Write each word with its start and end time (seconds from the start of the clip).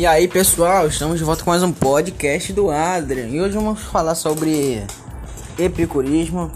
E 0.00 0.06
aí 0.06 0.26
pessoal, 0.26 0.88
estamos 0.88 1.18
de 1.18 1.24
volta 1.24 1.44
com 1.44 1.50
mais 1.50 1.62
um 1.62 1.74
podcast 1.74 2.54
do 2.54 2.70
Adrian 2.70 3.26
e 3.26 3.38
hoje 3.38 3.54
vamos 3.54 3.82
falar 3.82 4.14
sobre 4.14 4.82
epicurismo. 5.58 6.50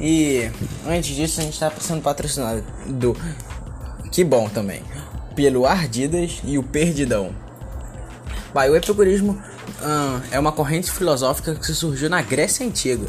E 0.00 0.50
antes 0.84 1.14
disso, 1.14 1.38
a 1.38 1.44
gente 1.44 1.52
está 1.52 1.70
sendo 1.78 2.02
patrocinado 2.02 2.64
do 2.88 3.16
que 4.10 4.24
bom 4.24 4.48
também 4.48 4.82
pelo 5.36 5.64
Ardidas 5.64 6.40
e 6.42 6.58
o 6.58 6.62
Perdidão. 6.64 7.32
Vai, 8.52 8.68
o 8.68 8.74
epicurismo 8.74 9.40
hum, 9.80 10.20
é 10.32 10.40
uma 10.40 10.50
corrente 10.50 10.90
filosófica 10.90 11.54
que 11.54 11.72
surgiu 11.72 12.10
na 12.10 12.20
Grécia 12.20 12.66
Antiga, 12.66 13.06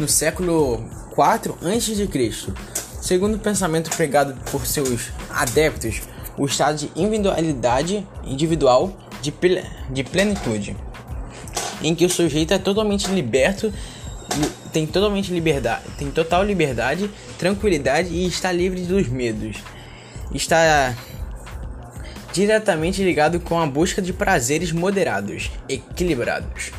no 0.00 0.08
século 0.08 0.82
4 1.14 1.56
a.C. 1.62 2.52
Segundo 3.00 3.36
o 3.36 3.38
pensamento 3.38 3.88
pregado 3.94 4.34
por 4.50 4.66
seus 4.66 5.12
adeptos, 5.30 6.00
o 6.38 6.46
estado 6.46 6.78
de 6.78 6.90
individualidade 6.94 8.06
individual 8.24 8.96
de, 9.20 9.34
de 9.90 10.04
plenitude, 10.04 10.76
em 11.82 11.94
que 11.94 12.06
o 12.06 12.10
sujeito 12.10 12.54
é 12.54 12.58
totalmente 12.58 13.08
liberto, 13.08 13.72
tem 14.72 14.86
totalmente 14.86 15.32
liberdade, 15.32 15.82
tem 15.98 16.10
total 16.10 16.44
liberdade, 16.44 17.10
tranquilidade 17.38 18.10
e 18.10 18.26
está 18.26 18.52
livre 18.52 18.82
dos 18.82 19.08
medos. 19.08 19.56
Está 20.32 20.94
diretamente 22.32 23.02
ligado 23.02 23.40
com 23.40 23.58
a 23.58 23.66
busca 23.66 24.00
de 24.00 24.12
prazeres 24.12 24.70
moderados, 24.70 25.50
equilibrados. 25.68 26.70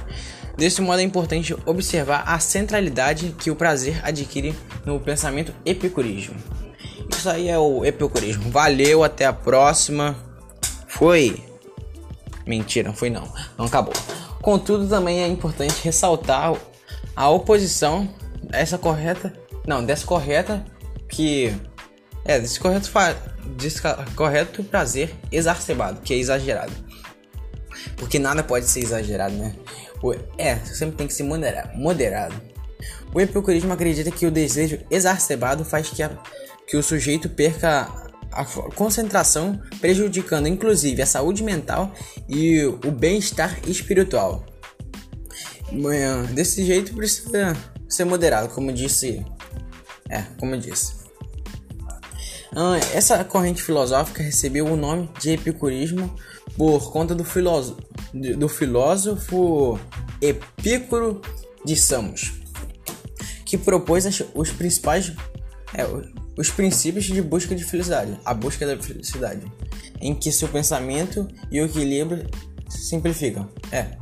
Desse 0.56 0.82
modo 0.82 1.00
é 1.00 1.04
importante 1.04 1.56
observar 1.66 2.24
a 2.26 2.40
centralidade 2.40 3.36
que 3.40 3.50
o 3.50 3.56
prazer 3.56 4.00
adquire 4.04 4.54
no 4.86 5.00
pensamento 5.00 5.54
epicurismo. 5.66 6.36
Isso 7.20 7.30
aí 7.30 7.50
é 7.50 7.60
o 7.60 7.84
epicurismo. 7.84 8.50
Valeu, 8.50 9.04
até 9.04 9.26
a 9.26 9.34
próxima. 9.34 10.16
Foi. 10.88 11.44
Mentira, 12.48 12.94
foi 12.94 13.10
não. 13.10 13.30
Não 13.58 13.66
acabou. 13.66 13.94
Contudo, 14.42 14.88
também 14.88 15.22
é 15.22 15.28
importante 15.28 15.84
ressaltar 15.84 16.56
a 17.14 17.30
oposição 17.30 18.08
essa 18.54 18.78
correta, 18.78 19.34
não, 19.68 19.84
dessa 19.84 20.06
correta 20.06 20.64
que 21.10 21.54
é 22.24 22.40
desse 22.40 22.58
correto 22.58 22.90
desse 23.58 23.82
correto 24.16 24.64
prazer 24.64 25.14
exacerbado, 25.30 26.00
que 26.00 26.14
é 26.14 26.18
exagerado. 26.18 26.72
Porque 27.98 28.18
nada 28.18 28.42
pode 28.42 28.66
ser 28.66 28.80
exagerado, 28.80 29.36
né? 29.36 29.54
O, 30.02 30.14
é, 30.38 30.56
sempre 30.60 30.96
tem 30.96 31.06
que 31.06 31.14
ser 31.14 31.24
moderado. 31.24 32.42
O 33.14 33.20
epicurismo 33.20 33.74
acredita 33.74 34.10
que 34.10 34.26
o 34.26 34.32
desejo 34.32 34.80
exacerbado 34.90 35.66
faz 35.66 35.90
que 35.90 36.02
a 36.02 36.12
que 36.70 36.78
o 36.78 36.84
sujeito 36.84 37.28
perca 37.28 37.92
a 38.32 38.46
concentração, 38.76 39.60
prejudicando 39.82 40.48
inclusive 40.48 41.02
a 41.02 41.06
saúde 41.06 41.44
mental 41.44 41.92
e 42.28 42.64
o 42.64 42.92
bem-estar 42.92 43.60
espiritual. 43.68 44.46
Desse 46.34 46.64
jeito 46.64 46.94
precisa 46.94 47.58
ser 47.88 48.06
moderado, 48.06 48.50
como 48.50 48.72
disse. 48.72 49.26
É, 50.10 50.22
como 50.40 50.56
disse. 50.58 50.94
Ah, 52.56 52.78
essa 52.94 53.24
corrente 53.24 53.62
filosófica 53.62 54.24
recebeu 54.24 54.66
o 54.66 54.76
nome 54.76 55.10
de 55.20 55.32
epicurismo 55.32 56.16
por 56.56 56.92
conta 56.92 57.16
do 57.16 57.24
filósofo, 57.24 57.82
do 58.14 58.50
filósofo 58.50 59.80
Epicuro 60.22 61.22
de 61.64 61.76
Samos, 61.76 62.34
que 63.46 63.58
propôs 63.58 64.06
os 64.34 64.52
principais 64.52 65.14
é, 65.74 65.84
os 66.40 66.50
princípios 66.50 67.04
de 67.04 67.22
busca 67.22 67.54
de 67.54 67.66
felicidade, 67.66 68.18
a 68.24 68.34
busca 68.34 68.66
da 68.66 68.82
felicidade, 68.82 69.42
em 70.00 70.16
que 70.16 70.32
seu 70.32 70.48
pensamento 70.48 71.28
e 71.52 71.60
o 71.60 71.66
equilíbrio 71.66 72.26
simplificam. 72.70 73.50
É, 73.74 73.98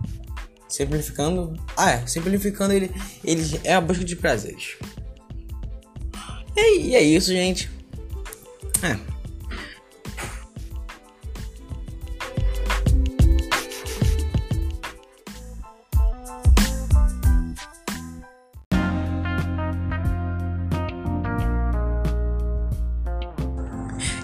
simplificando. 0.69 1.59
Ah, 1.75 1.93
é, 1.93 2.05
simplificando 2.05 2.73
ele, 2.73 2.91
ele 3.23 3.59
é 3.63 3.73
a 3.73 3.81
busca 3.81 4.05
de 4.05 4.15
prazeres. 4.15 4.77
E, 6.55 6.89
e 6.89 6.95
é 6.95 7.01
isso, 7.01 7.31
gente. 7.31 7.71
É. 8.83 9.16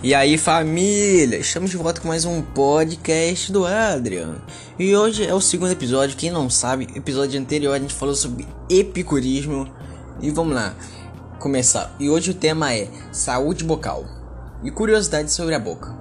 E 0.03 0.14
aí 0.14 0.38
família, 0.38 1.38
estamos 1.38 1.72
de 1.72 1.78
volta 1.78 2.02
com 2.02 2.09
mais 2.09 2.25
um 2.25 2.41
podcast 2.41 3.50
do 3.53 3.66
Adrian. 3.66 4.36
E 4.78 4.94
hoje 4.94 5.25
é 5.25 5.34
o 5.34 5.40
segundo 5.40 5.72
episódio, 5.72 6.18
quem 6.18 6.30
não 6.30 6.50
sabe, 6.50 6.90
episódio 6.94 7.40
anterior 7.40 7.74
a 7.74 7.80
gente 7.80 7.94
falou 7.94 8.13
sobre 8.13 8.46
epicurismo. 8.69 9.66
E 10.22 10.30
vamos 10.30 10.56
lá, 10.56 10.75
começar. 11.40 11.96
E 12.02 12.09
hoje 12.09 12.31
o 12.31 12.34
tema 12.34 12.74
é 12.74 12.90
saúde 13.13 13.63
bucal 13.63 14.03
e 14.62 14.69
curiosidades 14.69 15.34
sobre 15.34 15.56
a 15.56 15.59
boca. 15.59 15.96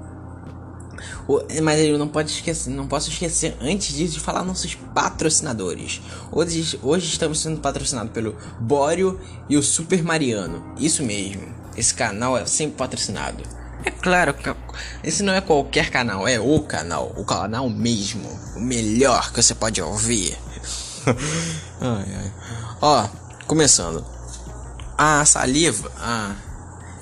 Mas 1.62 1.78
eu 1.78 1.96
não, 1.96 2.08
pode 2.08 2.32
esquecer, 2.32 2.70
não 2.70 2.88
posso 2.88 3.08
esquecer 3.08 3.56
antes 3.60 3.94
disso 3.94 4.14
de 4.14 4.20
falar 4.20 4.42
nossos 4.42 4.74
patrocinadores. 4.74 6.02
Hoje, 6.32 6.76
hoje 6.82 7.06
estamos 7.06 7.40
sendo 7.40 7.60
patrocinados 7.60 8.12
pelo 8.12 8.36
Bório 8.58 9.20
e 9.48 9.56
o 9.56 9.62
Super 9.62 10.02
Mariano. 10.02 10.74
Isso 10.76 11.04
mesmo, 11.04 11.54
esse 11.76 11.94
canal 11.94 12.36
é 12.36 12.44
sempre 12.46 12.78
patrocinado. 12.78 13.61
É 13.84 13.90
claro 13.90 14.34
que 14.34 14.54
esse 15.02 15.22
não 15.22 15.32
é 15.32 15.40
qualquer 15.40 15.90
canal, 15.90 16.26
é 16.26 16.38
o 16.38 16.60
canal, 16.60 17.12
o 17.16 17.24
canal 17.24 17.68
mesmo, 17.68 18.28
o 18.56 18.60
melhor 18.60 19.32
que 19.32 19.42
você 19.42 19.54
pode 19.54 19.82
ouvir. 19.82 20.36
ai, 21.80 22.14
ai. 22.16 22.32
Ó, 22.80 23.08
começando. 23.46 24.04
A 24.96 25.24
saliva, 25.24 25.90
a, 25.98 26.34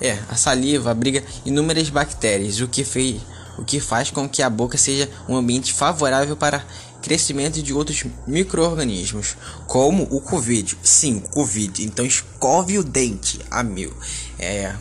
é, 0.01 0.17
a 0.29 0.35
saliva 0.35 0.91
abriga 0.91 1.23
inúmeras 1.45 1.89
bactérias, 1.89 2.59
o 2.59 2.67
que 2.67 2.83
fez, 2.83 3.21
o 3.57 3.63
que 3.63 3.79
faz 3.79 4.09
com 4.09 4.27
que 4.27 4.41
a 4.41 4.49
boca 4.49 4.77
seja 4.77 5.09
um 5.29 5.35
ambiente 5.35 5.73
favorável 5.73 6.35
para 6.35 6.65
crescimento 7.01 7.61
de 7.61 7.73
outros 7.73 8.05
micro-organismos, 8.25 9.35
como 9.67 10.03
o 10.09 10.21
Covid. 10.21 10.77
Sim, 10.83 11.17
o 11.25 11.29
Covid. 11.29 11.83
Então 11.83 12.05
escove 12.05 12.77
o 12.77 12.83
dente, 12.83 13.39
amigo. 13.49 13.95
É, 14.39 14.73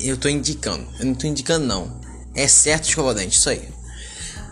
eu 0.00 0.16
tô 0.16 0.28
indicando. 0.28 0.86
Eu 0.98 1.06
não 1.06 1.14
tô 1.14 1.26
indicando 1.26 1.66
não. 1.66 2.00
É 2.34 2.46
certo 2.46 2.88
escovar 2.88 3.14
dente, 3.14 3.36
isso 3.36 3.50
aí. 3.50 3.68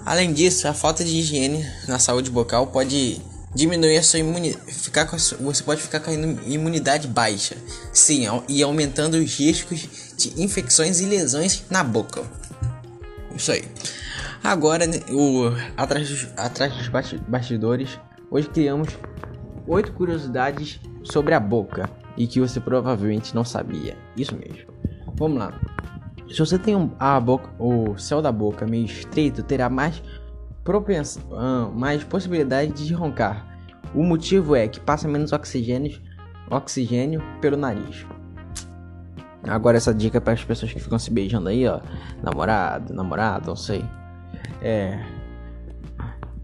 Além 0.05 0.33
disso, 0.33 0.69
a 0.69 0.75
falta 0.75 1.05
de 1.05 1.17
higiene 1.17 1.67
na 1.89 1.99
saúde 1.99 2.31
bucal 2.31 2.69
pode 2.69 3.21
diminuir 3.55 3.97
a 3.97 4.03
sua 4.03 4.21
imunidade. 4.21 4.73
Ficar 4.73 5.07
com 5.07 5.19
sua, 5.19 5.39
você 5.39 5.63
pode 5.63 5.83
ficar 5.83 6.01
com 6.01 6.11
a 6.11 6.15
imunidade 6.15 7.09
baixa. 7.09 7.57
Sim, 7.93 8.27
e 8.49 8.63
aumentando 8.63 9.15
os 9.15 9.37
riscos 9.37 9.89
de 10.17 10.41
infecções 10.41 11.01
e 11.01 11.07
lesões 11.07 11.65
na 11.71 11.83
boca. 11.83 12.23
Isso 13.35 13.51
aí. 13.51 13.65
Agora, 14.45 14.87
né, 14.87 15.01
o, 15.11 15.51
atrás, 15.77 16.09
dos, 16.09 16.29
atrás 16.37 16.73
dos 16.75 16.89
bastidores, 17.27 17.99
hoje 18.31 18.49
criamos 18.49 18.89
oito 19.67 19.93
curiosidades 19.93 20.79
sobre 21.03 21.35
a 21.35 21.41
boca 21.41 21.91
e 22.17 22.27
que 22.27 22.41
você 22.41 22.61
provavelmente 22.61 23.35
não 23.35 23.45
sabia. 23.45 23.97
Isso 24.17 24.37
mesmo. 24.37 24.76
Vamos 25.17 25.39
lá. 25.39 25.53
Se 26.31 26.39
você 26.39 26.59
tem 26.59 26.77
um, 26.77 26.91
a 26.99 27.19
boca, 27.21 27.49
o 27.59 27.97
céu 27.97 28.21
da 28.21 28.33
boca 28.33 28.67
meio 28.67 28.85
estreito, 28.85 29.43
terá 29.43 29.71
mais 29.71 30.03
propensão, 30.65 31.23
uh, 31.31 31.73
mais 31.73 32.03
possibilidade 32.05 32.73
de 32.73 32.93
roncar. 32.93 33.47
O 33.95 34.03
motivo 34.03 34.55
é 34.57 34.67
que 34.67 34.81
passa 34.81 35.09
menos 35.09 35.33
oxigênio, 35.33 36.01
oxigênio 36.51 37.23
pelo 37.41 37.57
nariz. 37.57 38.05
Agora 39.45 39.77
essa 39.77 39.95
dica 39.95 40.21
para 40.21 40.33
as 40.33 40.45
pessoas 40.45 40.73
que 40.73 40.81
ficam 40.81 40.99
se 40.99 41.11
beijando 41.11 41.49
aí, 41.49 41.67
ó, 41.69 41.81
namorado, 42.23 42.93
namorado, 42.93 43.47
não 43.47 43.57
sei. 43.57 43.85
É, 44.61 45.01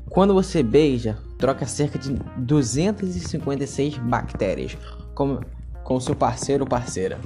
quando 0.09 0.33
você 0.33 0.63
beija, 0.63 1.19
troca 1.37 1.67
cerca 1.67 1.99
de 1.99 2.13
256 2.37 3.99
bactérias 3.99 4.79
com, 5.15 5.41
com 5.83 5.99
seu 5.99 6.15
parceiro 6.15 6.63
ou 6.63 6.69
parceira. 6.69 7.19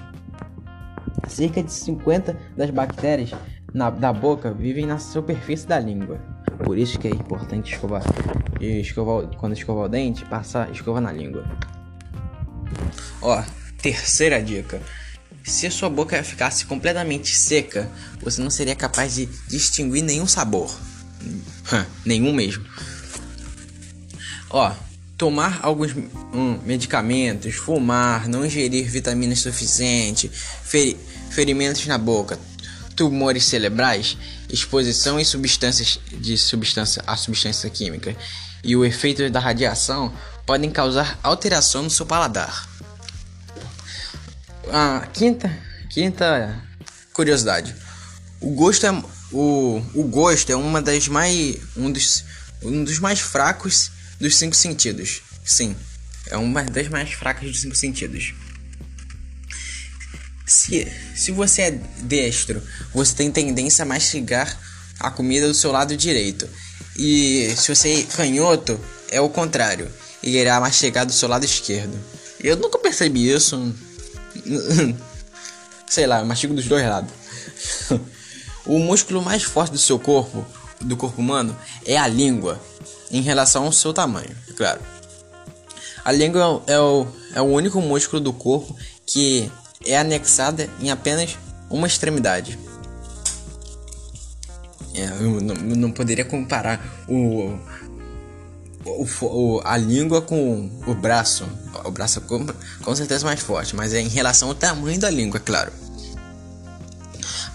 Cerca 1.28 1.62
de 1.62 1.73
50 1.73 2.37
das 2.56 2.70
bactérias 2.70 3.31
na, 3.73 3.90
da 3.90 4.12
boca 4.12 4.52
vivem 4.52 4.87
na 4.87 4.99
superfície 4.99 5.67
da 5.67 5.78
língua. 5.78 6.19
Por 6.64 6.78
isso 6.78 6.99
que 6.99 7.08
é 7.08 7.11
importante 7.11 7.75
escovar, 7.75 8.02
escovar 8.61 9.26
quando 9.37 9.52
escovar 9.52 9.84
o 9.84 9.88
dente, 9.88 10.25
passar 10.25 10.70
escova 10.70 11.00
na 11.00 11.12
língua. 11.12 11.44
Ó, 13.20 13.43
terceira 13.82 14.43
dica. 14.43 14.81
Se 15.44 15.67
a 15.67 15.70
sua 15.70 15.88
boca 15.88 16.23
ficasse 16.23 16.67
completamente 16.67 17.34
seca, 17.37 17.88
você 18.20 18.40
não 18.43 18.50
seria 18.50 18.75
capaz 18.75 19.14
de 19.14 19.26
distinguir 19.49 20.02
nenhum 20.02 20.26
sabor. 20.26 20.75
nenhum 22.05 22.32
mesmo. 22.32 22.64
Ó, 24.50 24.73
tomar 25.16 25.60
alguns 25.62 25.94
hum, 25.94 26.58
medicamentos, 26.64 27.54
fumar, 27.54 28.28
não 28.28 28.44
ingerir 28.44 28.88
vitaminas 28.88 29.40
suficientes, 29.40 30.30
feri 30.62 30.96
ferimentos 31.30 31.86
na 31.86 31.98
boca, 31.98 32.38
tumores 32.94 33.44
cerebrais, 33.44 34.16
exposição 34.48 35.18
em 35.18 35.24
substâncias 35.24 35.98
de 36.12 36.36
substância 36.38 37.02
a 37.06 37.16
substância 37.16 37.68
química 37.68 38.16
e 38.62 38.74
o 38.76 38.84
efeito 38.84 39.28
da 39.30 39.40
radiação 39.40 40.12
podem 40.46 40.70
causar 40.70 41.18
alteração 41.22 41.82
no 41.82 41.90
seu 41.90 42.06
paladar. 42.06 42.68
A 44.72 45.06
quinta, 45.12 45.50
quinta 45.90 46.62
curiosidade. 47.12 47.74
O 48.40 48.50
gosto 48.50 48.86
é 48.86 48.92
o, 49.32 49.82
o 49.94 50.04
gosto 50.04 50.50
é 50.50 50.56
uma 50.56 50.80
das 50.80 51.08
mais 51.08 51.56
um 51.76 51.90
dos 51.90 52.24
um 52.62 52.84
dos 52.84 52.98
mais 52.98 53.20
fracos 53.20 53.90
dos 54.20 54.36
cinco 54.36 54.56
sentidos. 54.56 55.22
Sim, 55.44 55.76
é 56.26 56.36
uma 56.36 56.62
das 56.62 56.88
mais 56.88 57.12
fracas 57.12 57.48
dos 57.48 57.60
cinco 57.60 57.76
sentidos. 57.76 58.34
Se, 60.46 60.86
se 61.14 61.32
você 61.32 61.62
é 61.62 61.70
destro, 62.02 62.62
você 62.94 63.14
tem 63.14 63.32
tendência 63.32 63.82
a 63.82 63.86
mastigar 63.86 64.58
a 64.98 65.10
comida 65.10 65.48
do 65.48 65.54
seu 65.54 65.72
lado 65.72 65.96
direito. 65.96 66.48
E 66.96 67.52
se 67.56 67.74
você 67.74 68.00
é 68.00 68.02
canhoto, 68.04 68.80
é 69.10 69.20
o 69.20 69.28
contrário. 69.28 69.90
E 70.22 70.36
irá 70.36 70.60
mastigar 70.60 71.04
do 71.04 71.12
seu 71.12 71.28
lado 71.28 71.44
esquerdo. 71.44 71.98
Eu 72.40 72.56
nunca 72.56 72.78
percebi 72.78 73.30
isso. 73.30 73.74
Sei 75.88 76.06
lá, 76.06 76.24
mastigo 76.24 76.54
dos 76.54 76.66
dois 76.66 76.84
lados. 76.86 77.12
o 78.64 78.78
músculo 78.78 79.22
mais 79.22 79.42
forte 79.42 79.72
do 79.72 79.78
seu 79.78 79.98
corpo, 79.98 80.46
do 80.81 80.96
corpo 80.96 81.20
humano, 81.20 81.56
é 81.84 81.96
a 81.96 82.06
língua. 82.06 82.61
Em 83.11 83.20
relação 83.20 83.64
ao 83.64 83.73
seu 83.73 83.93
tamanho, 83.93 84.37
é 84.49 84.52
claro. 84.52 84.81
A 86.05 86.12
língua 86.12 86.62
é 86.67 86.78
o, 86.78 87.06
é 87.34 87.40
o 87.40 87.44
único 87.44 87.81
músculo 87.81 88.20
do 88.20 88.32
corpo 88.32 88.76
que 89.05 89.50
é 89.84 89.96
anexada 89.99 90.69
em 90.81 90.90
apenas 90.90 91.38
uma 91.70 91.87
extremidade. 91.87 92.58
É, 94.94 95.05
eu 95.20 95.40
não, 95.40 95.55
não, 95.55 95.90
poderia 95.90 96.25
comparar 96.25 96.81
o, 97.08 97.58
o, 98.84 99.06
o, 99.23 99.61
a 99.64 99.76
língua 99.76 100.23
com 100.23 100.70
o 100.87 100.94
braço. 100.94 101.44
O 101.84 101.90
braço 101.90 102.20
com, 102.23 102.46
com 102.82 102.96
certeza 102.96 103.26
mais 103.26 103.40
forte, 103.40 103.76
mas 103.76 103.93
é 103.93 104.00
em 104.00 104.08
relação 104.08 104.49
ao 104.49 104.55
tamanho 104.55 104.99
da 104.99 105.11
língua, 105.11 105.38
claro. 105.38 105.70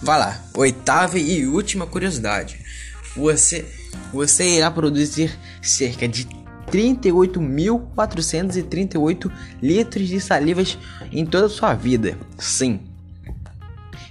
Vá 0.02 0.16
lá, 0.16 0.42
oitava 0.56 1.18
e 1.18 1.46
última 1.46 1.86
curiosidade. 1.86 2.58
Você, 3.16 3.64
você 4.12 4.56
irá 4.56 4.68
produzir 4.68 5.38
cerca 5.62 6.08
de 6.08 6.26
38.438 6.72 9.30
litros 9.62 10.08
de 10.08 10.20
salivas 10.20 10.76
em 11.12 11.24
toda 11.24 11.46
a 11.46 11.50
sua 11.50 11.74
vida. 11.74 12.18
Sim. 12.36 12.80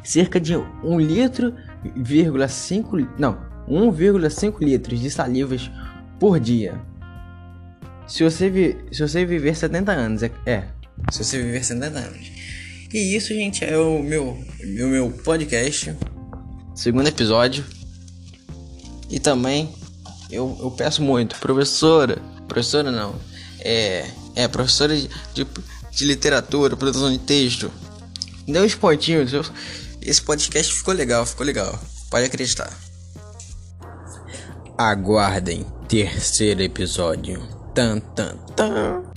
Cerca 0.01 0.39
de 0.39 0.55
1 0.55 0.99
litro, 0.99 1.53
5, 2.47 2.97
não, 3.19 3.37
1,5 3.67 4.61
litros 4.61 4.97
de 4.99 5.11
salivas 5.11 5.69
por 6.17 6.39
dia. 6.39 6.79
Se 8.07 8.23
você, 8.23 8.77
se 8.91 9.01
você 9.01 9.25
viver 9.25 9.55
70 9.55 9.91
anos, 9.91 10.23
é, 10.23 10.31
é, 10.45 10.63
se 11.11 11.21
você 11.23 11.41
viver 11.41 11.65
70 11.65 11.99
anos. 11.99 12.40
E 12.93 13.15
isso, 13.15 13.29
gente, 13.29 13.63
é 13.63 13.77
o 13.77 14.01
meu, 14.03 14.37
meu, 14.59 14.87
meu 14.87 15.11
podcast, 15.11 15.95
segundo 16.75 17.07
episódio. 17.07 17.63
E 19.09 19.19
também 19.19 19.73
eu, 20.29 20.57
eu 20.61 20.71
peço 20.71 21.01
muito, 21.01 21.35
professora, 21.37 22.21
Professora 22.51 22.91
não. 22.91 23.15
É. 23.61 24.05
É, 24.35 24.45
professora 24.45 24.93
de, 24.95 25.09
de, 25.33 25.47
de 25.91 26.05
literatura, 26.05 26.75
produção 26.75 27.09
de 27.09 27.17
texto. 27.17 27.71
Deu 28.45 28.63
uns 28.63 28.75
pontinhos. 28.75 29.31
Esse 30.01 30.21
podcast 30.21 30.73
ficou 30.73 30.93
legal, 30.93 31.25
ficou 31.25 31.45
legal. 31.45 31.79
Pode 32.09 32.25
acreditar. 32.25 32.77
Aguardem 34.77 35.65
terceiro 35.87 36.61
episódio. 36.61 37.41
Tan, 37.73 37.99
tan, 37.99 38.35
tan. 38.55 39.10